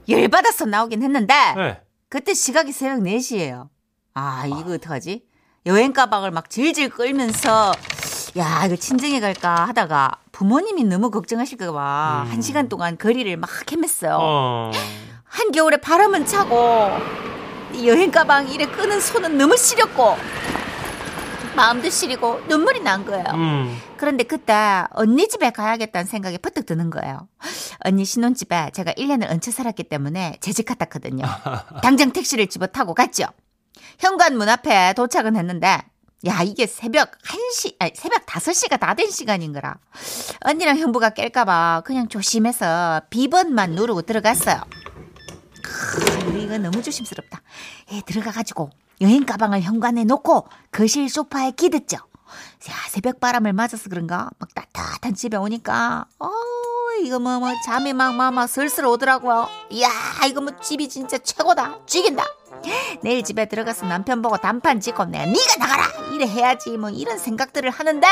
열받아서 0.09 0.65
나오긴 0.67 1.03
했는데 1.03 1.35
네. 1.57 1.81
그때 2.09 2.33
시각이 2.35 2.73
새벽 2.73 3.01
4시예요. 3.01 3.69
아, 4.15 4.45
이거 4.47 4.73
어떡하지? 4.75 5.23
여행 5.67 5.93
가방을 5.93 6.31
막 6.31 6.49
질질 6.49 6.89
끌면서 6.91 7.73
야, 8.39 8.65
이거 8.67 8.77
친정에 8.77 9.19
갈까 9.21 9.67
하다가 9.67 10.13
부모님이 10.33 10.85
너무 10.85 11.11
걱정하실까봐 11.11 12.27
한 12.29 12.41
시간 12.41 12.69
동안 12.69 12.97
거리를 12.97 13.37
막 13.37 13.51
헤맸어요. 13.67 14.17
어. 14.21 14.71
한겨울에 15.25 15.79
바람은 15.79 16.25
차고 16.25 16.89
이 17.75 17.89
여행 17.89 18.11
가방 18.11 18.49
이래 18.49 18.67
끄는 18.67 19.01
손은 19.01 19.37
너무 19.37 19.57
시렸고 19.57 20.17
마음도 21.57 21.91
시리고 21.91 22.41
눈물이 22.49 22.81
난 22.81 23.05
거예요. 23.05 23.25
음. 23.35 23.77
그런데 23.97 24.23
그때 24.23 24.85
언니 24.91 25.27
집에 25.29 25.51
가야겠다는 25.51 26.07
생각이 26.07 26.39
퍼뜩 26.39 26.67
드는 26.67 26.91
거예요. 26.91 27.27
언니 27.85 28.05
신혼집에 28.05 28.71
제가 28.73 28.93
1년을 28.93 29.29
얹혀 29.29 29.51
살았기 29.51 29.85
때문에 29.85 30.37
재직 30.41 30.67
같았거든요. 30.67 31.25
당장 31.83 32.13
택시를 32.13 32.47
집어 32.47 32.69
타고 32.69 32.95
갔죠. 32.95 33.25
현관 33.99 34.37
문 34.37 34.49
앞에 34.49 34.93
도착은 34.95 35.35
했는데 35.35 35.79
야 36.27 36.43
이게 36.43 36.67
새벽 36.67 37.13
1시 37.23 37.77
아니 37.79 37.93
새벽 37.95 38.27
5시가 38.27 38.81
다 38.81 38.95
된 38.95 39.11
시간인 39.11 39.53
거라. 39.53 39.77
언니랑 40.45 40.77
형부가 40.79 41.11
깰까봐 41.11 41.85
그냥 41.85 42.09
조심해서 42.09 43.03
비번만 43.11 43.73
누르고 43.73 44.03
들어갔어요. 44.03 44.61
크, 45.63 46.39
이거 46.39 46.59
너무 46.59 46.83
조심스럽다. 46.83 47.41
예, 47.93 48.01
들어가가지고 48.01 48.71
여행 49.01 49.25
가방을 49.25 49.63
현관에 49.63 50.03
놓고 50.05 50.49
거실 50.73 51.09
소파에 51.09 51.53
기댔죠. 51.53 51.97
야, 51.99 52.75
새벽 52.91 53.21
바람을 53.21 53.53
맞아서 53.53 53.89
그런가? 53.89 54.29
막 54.39 54.49
따뜻한 54.55 55.15
집에 55.15 55.37
오니까, 55.39 56.05
어, 56.19 56.29
이거 57.03 57.19
뭐, 57.19 57.39
뭐, 57.39 57.49
잠이 57.65 57.93
막, 57.95 58.15
막, 58.17 58.33
막 58.35 58.47
슬슬 58.49 58.85
오더라고요. 58.85 59.49
이야, 59.71 59.89
이거 60.29 60.41
뭐 60.43 60.53
집이 60.61 60.89
진짜 60.91 61.17
최고다. 61.17 61.87
죽인다. 61.87 62.25
내일 63.03 63.23
집에 63.23 63.47
들어가서 63.47 63.87
남편 63.87 64.23
보고 64.23 64.37
단판 64.37 64.81
짓고 64.81 65.07
내가 65.07 65.27
네가 65.27 65.57
나가라! 65.59 65.85
이래 66.15 66.27
해야지. 66.27 66.77
뭐 66.77 66.91
이런 66.91 67.19
생각들을 67.19 67.69
하는데, 67.71 68.07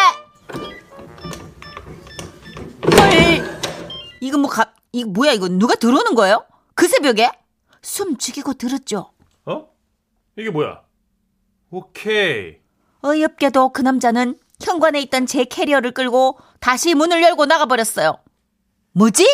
헐! 2.85 3.61
이거 4.21 4.39
뭐, 4.39 4.51
가, 4.51 4.73
이거 4.93 5.09
뭐야, 5.11 5.33
이거 5.33 5.49
누가 5.49 5.75
들어오는 5.75 6.15
거예요? 6.15 6.45
그 6.75 6.89
새벽에? 6.89 7.31
숨 7.83 8.17
죽이고 8.17 8.55
들었죠. 8.55 9.11
어? 9.45 9.69
이게 10.37 10.51
뭐야? 10.51 10.83
오케이. 11.71 12.59
어이없게도 13.03 13.71
그 13.71 13.83
남자는 13.83 14.37
현관에 14.61 15.01
있던 15.03 15.27
제 15.27 15.45
캐리어를 15.45 15.93
끌고 15.93 16.39
다시 16.61 16.95
문을 16.95 17.23
열고 17.23 17.47
나가버렸어요. 17.47 18.19
뭐지? 18.93 19.27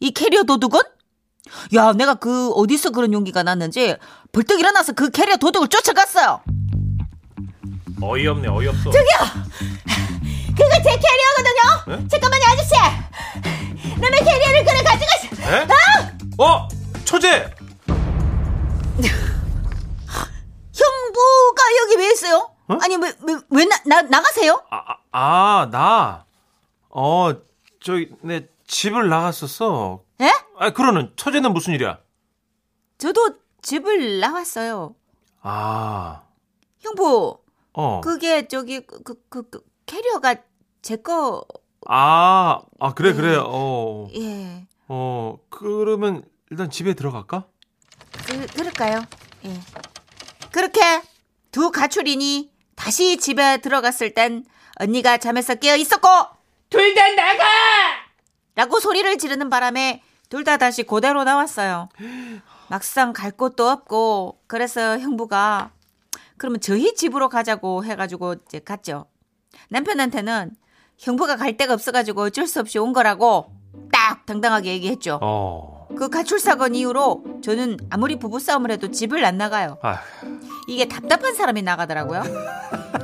이 0.00 0.10
캐리어 0.12 0.42
도둑은? 0.44 0.80
야, 1.74 1.92
내가 1.92 2.14
그 2.14 2.50
어디서 2.52 2.90
그런 2.90 3.12
용기가 3.12 3.42
났는지 3.42 3.96
벌떡 4.32 4.58
일어나서 4.60 4.92
그 4.92 5.10
캐리어 5.10 5.36
도둑을 5.36 5.68
쫓아갔어요. 5.68 6.40
어이없네 8.00 8.48
어이없어. 8.48 8.90
그거 8.90 10.70
제 10.82 10.98
캐리어거든요. 10.98 11.96
네? 12.02 12.08
잠깐만요, 12.08 12.42
아저씨. 12.46 12.74
남의 14.00 14.20
캐리어를 14.24 14.64
그래 14.64 14.82
가져가시. 14.82 15.28
에? 15.42 15.66
어? 16.38 16.68
초재. 17.04 17.50
형부가 20.74 21.62
여기 21.82 21.96
왜 21.96 22.12
있어요? 22.12 22.50
어? 22.68 22.78
아니 22.80 22.96
왜왜왜 22.96 23.64
나 23.66 23.76
나, 23.86 24.02
나가세요? 24.02 24.62
아, 24.70 24.76
아, 24.76 24.96
아, 25.12 25.68
나. 25.70 26.24
어, 26.90 27.32
저기 27.82 28.08
내 28.22 28.46
집을 28.72 29.08
나갔었어. 29.10 30.02
예? 30.22 30.32
아, 30.58 30.70
그러는 30.70 31.12
처제는 31.16 31.52
무슨 31.52 31.74
일이야? 31.74 31.98
저도 32.96 33.36
집을 33.60 34.18
나왔어요. 34.18 34.94
아. 35.42 36.22
형부, 36.80 37.38
어. 37.74 38.00
그게 38.00 38.48
저기 38.48 38.80
그 38.80 39.02
그 39.04 39.14
그, 39.28 39.60
캐리어가 39.86 40.36
제 40.80 40.96
거 40.96 41.44
아, 41.86 42.60
아 42.80 42.94
그래 42.94 43.12
그래. 43.12 43.36
어. 43.38 44.08
예. 44.14 44.66
어, 44.88 45.38
그러면 45.50 46.24
일단 46.50 46.70
집에 46.70 46.94
들어갈까? 46.94 47.46
그, 48.26 48.46
그럴까요? 48.46 49.02
예. 49.44 49.60
그렇게 50.50 50.80
두 51.50 51.70
가출인이 51.70 52.50
다시 52.74 53.18
집에 53.18 53.58
들어갔을 53.60 54.14
땐 54.14 54.44
언니가 54.80 55.18
잠에서 55.18 55.56
깨어 55.56 55.76
있었고 55.76 56.08
둘 56.70 56.94
다 56.94 57.06
나가! 57.14 57.44
라고 58.54 58.80
소리를 58.80 59.16
지르는 59.18 59.50
바람에 59.50 60.02
둘 60.28 60.44
다 60.44 60.56
다시 60.56 60.82
고대로 60.82 61.24
나왔어요. 61.24 61.88
막상 62.68 63.12
갈 63.12 63.30
곳도 63.30 63.68
없고 63.68 64.38
그래서 64.46 64.98
형부가 64.98 65.72
그러면 66.38 66.60
저희 66.60 66.94
집으로 66.94 67.28
가자고 67.28 67.84
해가지고 67.84 68.36
이제 68.46 68.58
갔죠. 68.58 69.06
남편한테는 69.68 70.52
형부가 70.98 71.36
갈 71.36 71.56
데가 71.56 71.74
없어가지고 71.74 72.22
어쩔 72.22 72.46
수 72.46 72.60
없이 72.60 72.78
온 72.78 72.92
거라고 72.94 73.52
딱 73.92 74.24
당당하게 74.24 74.72
얘기했죠. 74.72 75.18
어. 75.22 75.86
그 75.98 76.08
가출 76.08 76.40
사건 76.40 76.74
이후로 76.74 77.40
저는 77.44 77.76
아무리 77.90 78.18
부부싸움을 78.18 78.70
해도 78.70 78.90
집을 78.90 79.22
안 79.26 79.36
나가요. 79.36 79.76
아, 79.82 80.00
이게 80.68 80.86
답답한 80.86 81.34
사람이 81.34 81.62
나가더라고요. 81.62 82.22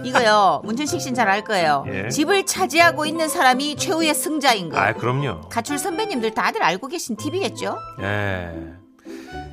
이거요, 0.04 0.62
문준식 0.64 1.00
씨는 1.00 1.14
잘 1.14 1.28
알 1.28 1.44
거예요. 1.44 1.84
예. 1.88 2.08
집을 2.08 2.46
차지하고 2.46 3.04
있는 3.04 3.28
사람이 3.28 3.76
최후의 3.76 4.14
승자인 4.14 4.70
거. 4.70 4.78
아, 4.78 4.92
그럼요. 4.94 5.42
가출 5.50 5.76
선배님들 5.78 6.32
다들 6.34 6.62
알고 6.62 6.88
계신 6.88 7.16
팁이겠죠? 7.16 7.76
예. 8.00 8.50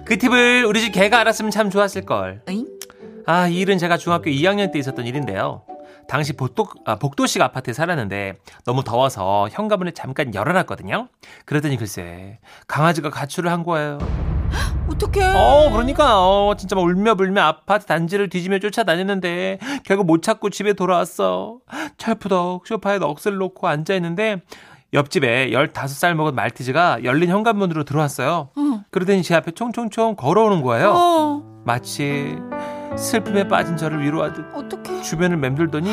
그 0.05 0.17
팁을 0.17 0.65
우리 0.65 0.81
집 0.81 0.91
개가 0.91 1.19
알았으면 1.19 1.51
참 1.51 1.69
좋았을 1.69 2.05
걸. 2.05 2.41
응? 2.47 2.65
아, 3.25 3.47
이 3.47 3.57
일은 3.59 3.77
제가 3.77 3.97
중학교 3.97 4.29
2학년 4.29 4.71
때 4.71 4.79
있었던 4.79 5.05
일인데요. 5.05 5.63
당시 6.07 6.33
복도, 6.33 6.67
아, 6.85 6.95
복도식 6.97 7.41
아파트에 7.41 7.73
살았는데 7.73 8.37
너무 8.65 8.83
더워서 8.83 9.49
현관문을 9.51 9.93
잠깐 9.93 10.35
열어놨거든요. 10.35 11.07
그랬더니 11.45 11.77
글쎄 11.77 12.37
강아지가 12.67 13.09
가출을 13.09 13.51
한 13.51 13.63
거예요. 13.63 13.97
어떡해. 14.89 15.23
어, 15.35 15.69
그러니까 15.71 16.19
어, 16.21 16.55
진짜 16.57 16.75
막 16.75 16.83
울며 16.83 17.15
불며 17.15 17.41
아파트 17.43 17.85
단지를 17.85 18.29
뒤지며 18.29 18.59
쫓아다녔는데 18.59 19.59
결국 19.83 20.05
못 20.05 20.21
찾고 20.21 20.49
집에 20.51 20.73
돌아왔어. 20.73 21.59
철푸덕 21.97 22.67
소파에 22.67 22.99
넋을 22.99 23.37
놓고 23.37 23.67
앉아 23.67 23.93
있는데 23.95 24.41
옆집에 24.93 25.49
15살 25.49 26.13
먹은 26.13 26.35
말티즈가 26.35 27.03
열린 27.03 27.29
현관문으로 27.29 27.83
들어왔어요. 27.83 28.49
그러더니 28.91 29.23
제 29.23 29.35
앞에 29.35 29.51
총총총 29.51 30.15
걸어오는 30.15 30.61
거예요. 30.61 30.93
어, 30.95 31.61
마치 31.65 32.37
슬픔에 32.97 33.47
빠진 33.47 33.75
저를 33.75 34.01
위로하듯 34.01 34.45
어떡해. 34.53 35.01
주변을 35.01 35.37
맴돌더니 35.37 35.89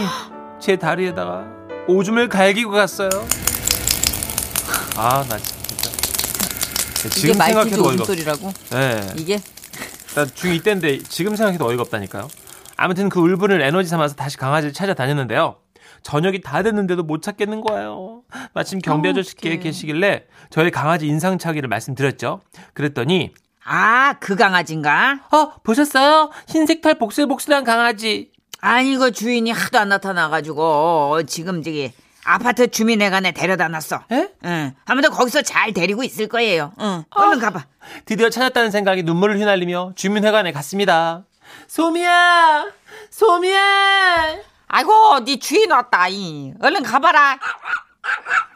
제 0.61 0.77
다리에다가 0.77 1.47
오줌을 1.89 2.29
갈기고 2.29 2.71
갔어요. 2.71 3.09
아, 4.97 5.25
나 5.29 5.37
진짜. 5.39 5.62
지금 7.11 7.35
생각해도 7.35 7.83
어이가 7.89 8.03
없. 8.03 8.09
웃음소리라고? 8.09 8.53
네. 8.71 9.01
이게? 9.19 9.41
나 10.15 10.25
중2 10.25 10.63
때인데 10.63 10.99
지금 11.05 11.37
생각해도 11.37 11.67
어이가 11.67 11.83
없다니까요. 11.83 12.29
아무튼 12.77 13.09
그 13.09 13.21
울분을 13.21 13.61
에너지 13.63 13.89
삼아서 13.89 14.15
다시 14.15 14.37
강아지를 14.37 14.73
찾아다녔는데요. 14.73 15.57
저녁이 16.03 16.41
다 16.41 16.63
됐는데도 16.63 17.03
못 17.05 17.23
찾겠는 17.23 17.61
거예요. 17.61 18.23
마침 18.55 18.81
경비 18.81 19.09
어, 19.09 19.13
아저씨께. 19.13 19.59
계시길래 19.59 20.25
저희 20.51 20.71
강아지 20.71 21.07
인상착의를 21.07 21.69
말씀드렸죠. 21.69 22.41
그랬더니 22.75 23.33
아, 23.65 24.15
그 24.19 24.35
강아지인가? 24.35 25.21
어 25.31 25.53
보셨어요? 25.63 26.31
흰색 26.49 26.81
털 26.83 26.95
복슬복슬한 26.95 27.63
강아지. 27.63 28.33
아니, 28.61 28.97
그 28.97 29.13
주인이 29.13 29.51
하도 29.51 29.79
안 29.79 29.89
나타나가지고, 29.89 30.63
어, 30.63 31.23
지금 31.25 31.63
저기, 31.63 31.93
아파트 32.25 32.69
주민회관에 32.69 33.33
데려다 33.33 33.69
놨어. 33.69 34.05
에? 34.13 34.29
응. 34.45 34.75
아무도 34.85 35.11
거기서 35.11 35.43
잘 35.43 35.73
데리고 35.73 36.03
있을 36.05 36.29
거예요. 36.29 36.73
응. 36.81 37.05
얼른 37.11 37.39
가봐. 37.41 37.67
드디어 38.05 38.31
찾았다는 38.31 38.71
생각에 38.71 39.03
눈물을 39.03 39.39
휘날리며 39.39 39.93
주민회관에 39.97 40.53
갔습니다. 40.53 41.25
소미야! 41.67 42.67
소미야! 43.11 44.37
아이고, 44.69 45.25
네 45.25 45.39
주인 45.39 45.71
왔다. 45.71 46.09
이. 46.09 46.55
얼른 46.61 46.83
가봐라. 46.83 47.39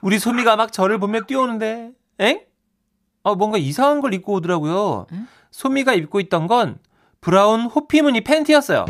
우리 0.00 0.18
소미가 0.18 0.56
막 0.56 0.73
저를 0.73 0.99
보며 0.99 1.23
뛰어오는데, 1.23 1.90
엥? 2.20 2.40
어, 3.23 3.35
뭔가 3.35 3.58
이상한 3.58 4.00
걸 4.00 4.14
입고 4.14 4.35
오더라고요. 4.35 5.06
소미가 5.50 5.94
입고 5.94 6.20
있던 6.20 6.46
건 6.46 6.78
브라운 7.20 7.62
호피 7.62 8.00
무늬 8.02 8.23
팬티였어요. 8.23 8.85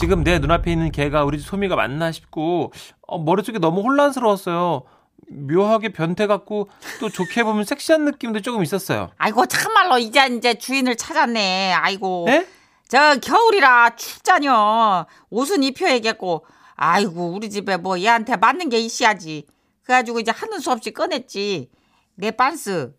지금 0.00 0.24
내 0.24 0.38
눈앞에 0.38 0.72
있는 0.72 0.90
걔가 0.90 1.24
우리 1.24 1.38
소미가 1.38 1.76
맞나 1.76 2.12
싶고, 2.12 2.72
어, 3.06 3.18
머릿속에 3.18 3.58
너무 3.58 3.82
혼란스러웠어요. 3.82 4.82
묘하게 5.28 5.92
변태 5.92 6.26
같고, 6.26 6.68
또 7.00 7.08
좋게 7.08 7.44
보면 7.44 7.64
섹시한 7.64 8.04
느낌도 8.04 8.40
조금 8.40 8.62
있었어요. 8.62 9.10
아이고, 9.16 9.46
참말로 9.46 9.98
이제 9.98 10.26
이제 10.26 10.54
주인을 10.54 10.96
찾았네. 10.96 11.72
아이고. 11.74 12.26
에? 12.28 12.46
저 12.88 13.16
겨울이라 13.16 13.96
춥자녀. 13.96 15.06
옷은 15.30 15.62
입혀야겠고. 15.62 16.44
아이고, 16.74 17.32
우리 17.32 17.48
집에 17.48 17.76
뭐 17.76 17.98
얘한테 17.98 18.36
맞는 18.36 18.68
게 18.68 18.78
있어야지. 18.78 19.46
그래가지고 19.84 20.20
이제 20.20 20.30
하는 20.30 20.60
수 20.60 20.70
없이 20.70 20.92
꺼냈지. 20.92 21.70
내 22.14 22.30
빤스. 22.30 22.92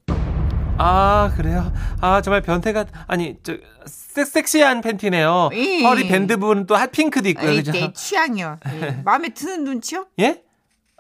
아, 0.86 1.32
그래요? 1.38 1.72
아, 2.02 2.22
정말 2.22 2.42
변태가, 2.42 2.86
아니, 3.08 3.38
저, 3.42 3.56
섹, 3.86 4.28
섹시한 4.28 4.82
팬티네요. 4.82 5.50
이. 5.54 5.82
허리 5.84 6.08
밴드 6.10 6.36
부분은 6.36 6.66
또 6.68 6.76
핫핑크도 6.76 7.30
있고요. 7.30 7.52
에이, 7.52 7.58
그죠? 7.58 7.72
내 7.72 7.94
취향이요. 7.94 8.60
예. 8.82 9.02
마음에 9.06 9.30
드는 9.30 9.64
눈치요? 9.64 10.08
예? 10.20 10.44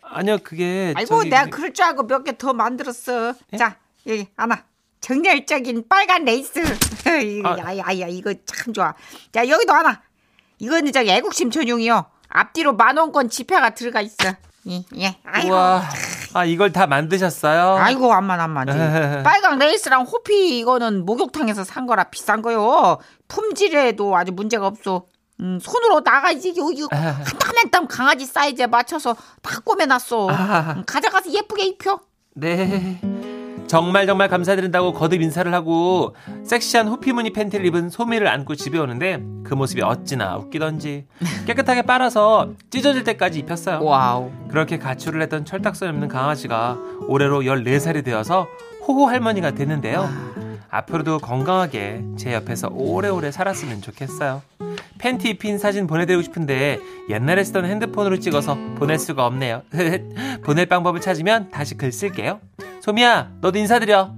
아니요, 0.01 0.37
그게. 0.43 0.93
아이고, 0.95 1.07
저기 1.17 1.29
내가 1.29 1.47
그럴 1.47 1.73
줄 1.73 1.83
알고 1.85 2.03
몇 2.03 2.23
개 2.23 2.31
더 2.37 2.53
만들었어. 2.53 3.33
예? 3.51 3.57
자, 3.57 3.75
여기 4.07 4.27
하나. 4.37 4.63
정열적인 5.01 5.89
빨간 5.89 6.23
레이스. 6.23 6.61
아. 7.43 7.57
야야야, 7.59 8.07
이거 8.07 8.33
참 8.45 8.73
좋아. 8.73 8.93
자, 9.33 9.47
여기도 9.49 9.73
하나. 9.73 10.01
이거는 10.59 10.93
저기 10.93 11.09
애국심 11.09 11.51
전용이요. 11.51 12.05
앞뒤로 12.29 12.73
만 12.73 12.95
원권 12.97 13.27
지폐가 13.29 13.71
들어가 13.71 13.99
있어. 13.99 14.15
예, 14.69 14.83
예. 14.97 15.17
아이고. 15.25 15.49
우와. 15.53 15.83
아, 16.33 16.45
이걸 16.45 16.71
다 16.71 16.87
만드셨어요? 16.87 17.75
아이고 17.77 18.11
안만 18.11 18.39
안만 18.39 18.65
빨강 19.23 19.59
레이스랑 19.59 20.01
호피 20.03 20.57
이거는 20.59 21.05
목욕탕에서 21.05 21.63
산 21.63 21.85
거라 21.85 22.05
비싼 22.05 22.41
거요 22.41 22.97
품질에도 23.27 24.17
아주 24.17 24.31
문제가 24.31 24.65
없어 24.65 25.05
음, 25.39 25.59
손으로 25.61 25.99
나가지 25.99 26.53
여기 26.57 26.87
한땀한땀 26.91 27.87
강아지 27.87 28.25
사이즈에 28.25 28.65
맞춰서 28.65 29.15
다 29.43 29.59
꼬매놨어 29.63 30.29
아. 30.31 30.73
음, 30.77 30.83
가져가서 30.87 31.29
예쁘게 31.31 31.65
입혀 31.65 31.99
네. 32.35 32.99
정말 33.67 34.05
정말 34.05 34.27
감사드린다고 34.27 34.93
거듭 34.93 35.21
인사를 35.21 35.51
하고 35.53 36.15
섹시한 36.43 36.87
호피무늬 36.87 37.31
팬티를 37.33 37.65
입은 37.65 37.89
소미를 37.89 38.27
안고 38.27 38.55
집에 38.55 38.77
오는데 38.77 39.23
그 39.43 39.53
모습이 39.53 39.81
어찌나 39.81 40.37
웃기던지 40.37 41.05
깨끗하게 41.45 41.83
빨아서 41.83 42.51
찢어질 42.69 43.03
때까지 43.03 43.39
입혔어요. 43.39 43.83
와우 43.83 44.31
그렇게 44.49 44.77
가출을 44.77 45.21
했던 45.21 45.45
철딱서니 45.45 45.89
없는 45.89 46.07
강아지가 46.07 46.77
올해로 47.07 47.41
14살이 47.41 48.03
되어서 48.03 48.47
호호 48.87 49.07
할머니가 49.07 49.51
됐는데요. 49.51 50.09
앞으로도 50.69 51.19
건강하게 51.19 52.03
제 52.17 52.33
옆에서 52.33 52.69
오래오래 52.71 53.31
살았으면 53.31 53.81
좋겠어요. 53.81 54.41
팬티 54.97 55.29
입힌 55.29 55.57
사진 55.57 55.85
보내드리고 55.85 56.23
싶은데 56.23 56.79
옛날에 57.09 57.43
쓰던 57.43 57.65
핸드폰으로 57.65 58.19
찍어서 58.19 58.55
보낼 58.75 58.97
수가 58.97 59.25
없네요. 59.27 59.61
보낼 60.43 60.65
방법을 60.65 60.99
찾으면 61.01 61.51
다시 61.51 61.75
글 61.75 61.91
쓸게요. 61.91 62.39
소미야, 62.87 63.31
너도 63.39 63.57
인사드려. 63.59 64.11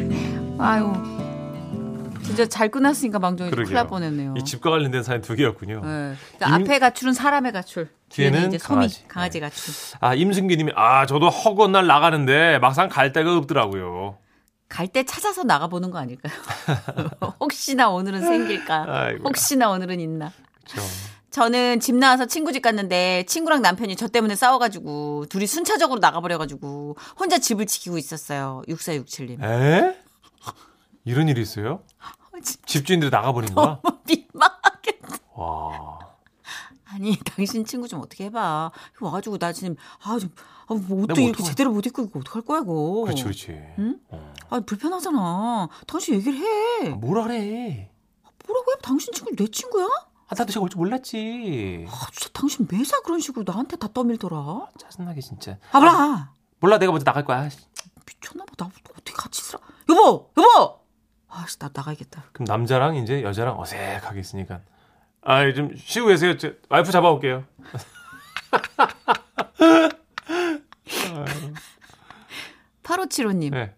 음, 0.00 0.56
아유 0.60 0.92
진짜 2.22 2.46
잘 2.46 2.68
끝났으니까 2.68 3.18
망정이 3.18 3.50
큰일. 3.50 3.72
날 3.72 3.86
뻔했네요 3.88 4.34
이 4.36 4.44
집과 4.44 4.70
관련된 4.70 5.02
사연 5.02 5.20
두 5.20 5.34
개였군요. 5.34 5.80
네. 5.80 6.14
그러니까 6.38 6.46
임- 6.58 6.64
앞에 6.64 6.78
가출은 6.78 7.12
사람의 7.12 7.52
가출 7.52 7.88
뒤에는 8.10 8.48
이제 8.48 8.58
소미 8.58 8.76
강아지. 8.76 9.08
강아지, 9.08 9.40
네. 9.40 9.46
가출 9.46 9.74
아, 10.00 10.14
임승기님이 10.14 10.72
아, 10.76 11.06
저도 11.06 11.28
허구한 11.28 11.72
날 11.72 11.86
나가는데 11.86 12.58
막상 12.58 12.88
갈 12.88 13.12
데가 13.12 13.36
없더라고요. 13.36 14.16
갈 14.68 14.86
때 14.86 15.02
찾아서 15.04 15.42
나가보는 15.42 15.90
거 15.90 15.98
아닐까요? 15.98 16.32
혹시나 17.40 17.88
오늘은 17.90 18.20
생길까? 18.20 18.84
아이고야. 18.88 19.22
혹시나 19.24 19.70
오늘은 19.70 19.98
있나? 19.98 20.30
그렇죠. 20.70 20.88
저는 21.30 21.78
집 21.80 21.94
나와서 21.94 22.26
친구 22.26 22.52
집 22.52 22.60
갔는데 22.60 23.24
친구랑 23.26 23.62
남편이 23.62 23.96
저 23.96 24.08
때문에 24.08 24.34
싸워가지고 24.34 25.26
둘이 25.28 25.46
순차적으로 25.46 26.00
나가버려가지고 26.00 26.96
혼자 27.18 27.38
집을 27.38 27.66
지키고 27.66 27.98
있었어요. 27.98 28.62
6467님. 28.68 29.42
에? 29.42 29.96
이런 31.04 31.28
일이 31.28 31.40
있어요? 31.40 31.82
집주인들이 32.66 33.10
나가버린 33.10 33.54
거야? 33.54 33.80
민망하겠다. 34.06 35.16
와. 35.34 35.98
아니 36.86 37.16
당신 37.24 37.64
친구 37.64 37.86
좀 37.86 38.00
어떻게 38.00 38.24
해봐. 38.24 38.72
와가지고 39.00 39.38
나 39.38 39.52
지금 39.52 39.76
아좀 40.02 40.30
아, 40.66 40.74
뭐 40.74 41.02
옷도 41.02 41.14
내가 41.14 41.20
이렇게 41.20 41.42
제대로 41.44 41.70
못 41.72 41.86
입고 41.86 42.02
이거 42.02 42.18
어떡할 42.18 42.42
거야 42.42 42.60
이거. 42.60 43.02
그렇지, 43.04 43.22
그렇지. 43.22 43.50
응? 43.78 44.00
어. 44.08 44.34
아 44.50 44.60
불편하잖아. 44.60 45.68
당신 45.86 46.14
얘기를 46.16 46.38
해. 46.38 46.88
뭐라 46.88 47.24
그래? 47.24 47.90
뭐라고 48.46 48.72
해? 48.72 48.76
당신 48.82 49.12
친구 49.12 49.34
내 49.36 49.46
친구야? 49.46 49.86
아, 50.30 50.34
나도 50.38 50.52
제가 50.52 50.62
올 50.62 50.68
줄 50.68 50.78
몰랐지. 50.78 51.86
아 51.88 52.06
진짜 52.12 52.28
당신 52.32 52.66
매사 52.70 53.00
그런 53.02 53.18
식으로 53.20 53.44
나한테 53.46 53.76
다 53.76 53.88
떠밀더라. 53.92 54.68
짜증나게 54.78 55.20
진짜. 55.20 55.58
아 55.72 55.80
몰라. 55.80 56.32
몰라, 56.60 56.78
내가 56.78 56.92
먼저 56.92 57.04
나갈 57.04 57.24
거야. 57.24 57.48
미쳤나 58.06 58.44
봐. 58.44 58.52
나 58.56 58.70
어떻게 58.92 59.12
같이 59.12 59.40
있으라. 59.42 59.60
여보, 59.88 60.30
여보. 60.36 60.80
아씨 61.28 61.58
나 61.58 61.70
나가야겠다. 61.72 62.24
그럼 62.32 62.44
남자랑 62.46 62.96
이제 62.96 63.22
여자랑 63.22 63.58
어색하게 63.58 64.20
있으니까. 64.20 64.60
아, 65.22 65.52
좀 65.52 65.74
쉬고 65.76 66.06
계세요. 66.08 66.36
저 66.36 66.52
와이프 66.68 66.90
잡아올게요. 66.92 67.44
8575님. 72.82 73.50
네. 73.52 73.74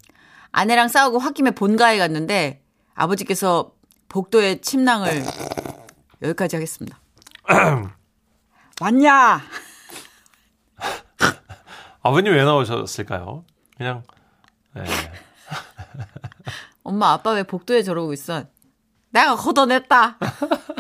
아내랑 0.53 0.89
싸우고 0.89 1.19
홧김에 1.19 1.53
본가에 1.53 1.99
갔는데 1.99 2.63
아버지께서 2.95 3.73
복도에 4.09 4.61
침낭을 4.61 5.25
여기까지 6.23 6.57
하겠습니다. 6.57 6.99
왔냐? 8.81 9.41
아버님 12.03 12.33
왜 12.33 12.45
나오셨을까요? 12.45 13.45
그냥, 13.77 14.03
네. 14.75 14.85
엄마 16.83 17.13
아빠 17.13 17.33
왜 17.33 17.43
복도에 17.43 17.83
저러고 17.83 18.13
있어? 18.13 18.45
내가 19.11 19.37
걷어냈다. 19.37 20.19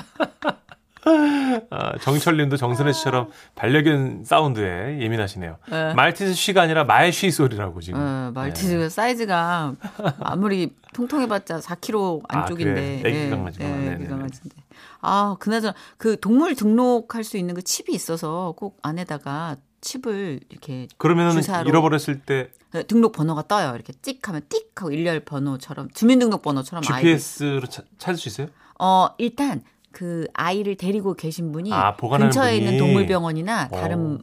아, 1.70 1.98
정철님도 1.98 2.56
정선혜 2.56 2.92
씨처럼 2.92 3.28
반려견 3.54 4.24
사운드에 4.24 4.98
예민하시네요. 5.00 5.56
네. 5.70 5.94
말티즈 5.94 6.34
쉬가 6.34 6.62
아니라 6.62 6.84
말쉬 6.84 7.30
소리라고 7.30 7.80
지금. 7.80 8.00
어, 8.00 8.30
말티즈 8.34 8.88
사이즈가 8.90 9.74
아무리 10.20 10.74
통통해봤자 10.94 11.60
4kg 11.60 12.22
아, 12.28 12.38
안쪽인데. 12.40 13.00
그래. 13.02 13.10
애기 13.22 13.30
강아지구나. 13.30 13.68
예, 13.70 13.74
네네네. 13.74 13.94
애기 13.96 14.06
강아지인데. 14.08 14.56
아, 15.00 15.36
그나저나 15.38 15.74
그 15.96 16.18
동물 16.20 16.54
등록할 16.54 17.24
수 17.24 17.36
있는 17.36 17.54
그 17.54 17.62
칩이 17.62 17.92
있어서 17.94 18.54
꼭 18.56 18.78
안에다가 18.82 19.56
칩을 19.80 20.40
이렇게 20.48 20.86
그러면은 20.96 21.32
주사로 21.32 21.68
잃어버렸을 21.68 22.20
때 22.20 22.50
등록 22.86 23.12
번호가 23.12 23.48
떠요. 23.48 23.74
이렇게 23.74 23.92
찍 24.00 24.26
하면 24.28 24.42
띡 24.48 24.66
하고 24.76 24.92
일렬 24.92 25.20
번호처럼 25.20 25.90
주민등록 25.90 26.40
번호처럼 26.42 26.84
아이 26.88 27.02
GPS로 27.02 27.66
차- 27.66 27.82
찾을 27.98 28.16
수 28.18 28.28
있어요? 28.28 28.46
어, 28.78 29.08
일단 29.18 29.62
그 29.92 30.26
아이를 30.34 30.76
데리고 30.76 31.14
계신 31.14 31.52
분이 31.52 31.72
아, 31.72 31.94
근처에 31.96 32.52
분이? 32.52 32.58
있는 32.58 32.78
동물병원이나 32.78 33.68
어. 33.70 33.76
다른 33.76 34.18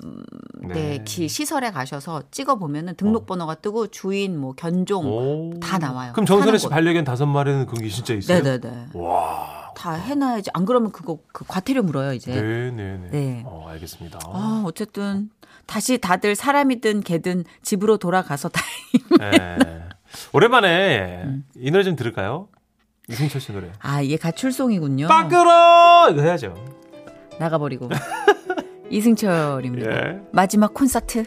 네. 0.61 0.73
네, 0.73 1.03
기 1.05 1.27
시설에 1.27 1.71
가셔서 1.71 2.23
찍어 2.31 2.55
보면은 2.55 2.95
등록 2.95 3.25
번호가 3.25 3.55
뜨고 3.55 3.87
주인 3.87 4.37
뭐 4.37 4.53
견종 4.53 5.05
오. 5.05 5.59
다 5.59 5.77
나와요. 5.77 6.11
그럼 6.13 6.25
정선혜 6.25 6.57
씨 6.57 6.65
곳. 6.67 6.71
반려견 6.73 7.05
다섯 7.05 7.25
마리는 7.25 7.65
그게 7.65 7.87
진짜 7.87 8.13
있어요? 8.13 8.41
네네네. 8.43 8.87
와. 8.93 9.71
다 9.75 9.93
해놔야지. 9.93 10.49
안 10.53 10.65
그러면 10.65 10.91
그거 10.91 11.19
그 11.31 11.45
과태료 11.47 11.83
물어요 11.83 12.13
이제. 12.13 12.33
네네네. 12.33 13.09
네. 13.11 13.43
어, 13.45 13.67
알겠습니다. 13.69 14.19
아 14.25 14.63
어쨌든 14.65 15.29
다시 15.65 15.97
다들 15.99 16.35
사람이든 16.35 17.01
개든 17.01 17.45
집으로 17.61 17.97
돌아가서 17.97 18.49
다 18.49 18.61
네. 19.19 19.57
오랜만에 20.33 21.23
음. 21.23 21.45
이 21.55 21.71
노래 21.71 21.83
좀 21.83 21.95
들을까요? 21.95 22.47
이승철 23.09 23.41
씨 23.41 23.51
노래. 23.51 23.71
아, 23.79 24.01
이게 24.01 24.17
가출송이군요. 24.17 25.07
빠끄러 25.07 26.09
이거 26.11 26.21
해야죠. 26.21 26.53
나가버리고. 27.39 27.89
이승철입니다. 28.91 29.91
예. 29.91 30.19
마지막 30.31 30.73
콘서트. 30.73 31.23